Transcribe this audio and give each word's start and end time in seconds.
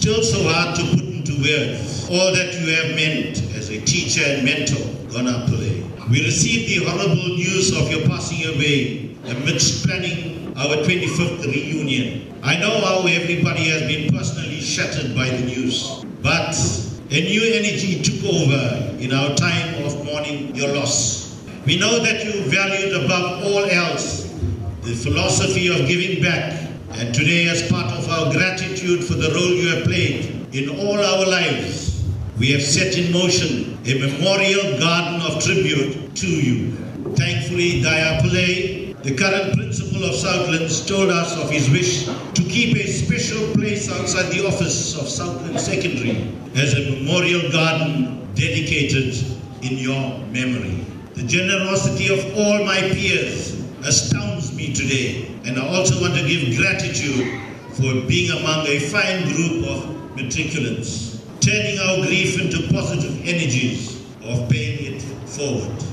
still 0.00 0.22
so 0.22 0.42
hard 0.48 0.74
to 0.74 0.82
put 0.96 1.04
into 1.12 1.36
words 1.44 2.08
all 2.08 2.32
that 2.32 2.56
you 2.58 2.72
have 2.72 2.96
meant 2.96 3.36
as 3.54 3.68
a 3.68 3.78
teacher 3.82 4.22
and 4.24 4.46
mentor, 4.46 4.80
Gona 5.12 5.44
Pillay. 5.46 5.84
We 6.08 6.24
received 6.24 6.70
the 6.70 6.86
horrible 6.88 7.36
news 7.36 7.76
of 7.76 7.90
your 7.90 8.08
passing 8.08 8.48
away 8.48 9.14
amidst 9.26 9.84
planning 9.84 10.56
our 10.56 10.76
25th 10.88 11.44
reunion. 11.44 12.34
I 12.42 12.56
know 12.56 12.80
how 12.80 13.06
everybody 13.06 13.68
has 13.68 13.82
been 13.82 14.10
personally 14.10 14.62
shattered 14.62 15.14
by 15.14 15.28
the 15.28 15.44
news, 15.44 16.02
but 16.22 16.56
a 17.10 17.20
new 17.20 17.42
energy 17.52 18.00
took 18.00 18.24
over 18.24 18.96
in 18.98 19.12
our 19.12 19.34
time 19.34 19.84
of 19.84 20.02
mourning 20.02 20.54
your 20.54 20.74
loss. 20.74 21.38
We 21.66 21.78
know 21.78 21.98
that 21.98 22.24
you 22.24 22.40
valued 22.44 23.04
above 23.04 23.44
all 23.44 23.66
else 23.66 24.32
the 24.80 24.94
philosophy 24.94 25.68
of 25.68 25.86
giving 25.86 26.22
back, 26.22 26.69
and 26.92 27.14
today, 27.14 27.48
as 27.48 27.70
part 27.70 27.92
of 27.92 28.08
our 28.08 28.32
gratitude 28.32 29.04
for 29.04 29.14
the 29.14 29.30
role 29.32 29.48
you 29.48 29.68
have 29.68 29.84
played 29.84 30.54
in 30.54 30.68
all 30.68 30.98
our 30.98 31.26
lives, 31.26 32.04
we 32.38 32.50
have 32.52 32.62
set 32.62 32.98
in 32.98 33.12
motion 33.12 33.78
a 33.86 33.98
memorial 33.98 34.78
garden 34.78 35.20
of 35.22 35.42
tribute 35.42 36.14
to 36.16 36.26
you. 36.26 36.72
Thankfully, 37.14 37.82
Daya 37.82 38.20
the 39.02 39.14
current 39.14 39.54
principal 39.54 40.04
of 40.04 40.14
Southlands, 40.14 40.84
told 40.84 41.10
us 41.10 41.36
of 41.42 41.50
his 41.50 41.70
wish 41.70 42.04
to 42.04 42.42
keep 42.42 42.76
a 42.76 42.86
special 42.86 43.54
place 43.54 43.90
outside 43.90 44.30
the 44.30 44.46
office 44.46 44.94
of 45.00 45.08
Southland 45.08 45.58
Secondary 45.58 46.34
as 46.54 46.74
a 46.74 46.90
memorial 46.90 47.50
garden 47.50 48.28
dedicated 48.34 49.14
in 49.62 49.78
your 49.78 50.18
memory. 50.26 50.84
The 51.14 51.22
generosity 51.22 52.12
of 52.12 52.36
all 52.36 52.64
my 52.64 52.80
peers 52.92 53.58
astounds 53.84 54.39
me 54.60 54.74
today, 54.74 55.26
and 55.46 55.58
I 55.58 55.66
also 55.74 55.98
want 56.02 56.14
to 56.16 56.26
give 56.28 56.56
gratitude 56.58 57.40
for 57.72 58.06
being 58.06 58.30
among 58.30 58.66
a 58.66 58.78
fine 58.78 59.24
group 59.32 59.64
of 59.66 60.16
matriculants, 60.16 61.18
turning 61.40 61.78
our 61.78 62.06
grief 62.06 62.38
into 62.38 62.70
positive 62.70 63.26
energies 63.26 64.04
of 64.22 64.50
paying 64.50 64.96
it 64.96 65.02
forward. 65.26 65.89